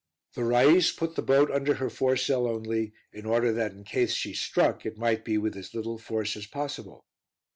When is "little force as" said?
5.75-6.47